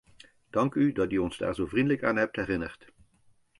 Dank 0.49 0.75
u 0.75 0.91
dat 0.91 1.11
u 1.11 1.17
ons 1.17 1.37
daar 1.37 1.55
zo 1.55 1.65
vriendelijk 1.65 2.03
aan 2.03 2.15
hebt 2.17 2.35
herinnerd. 2.35 2.91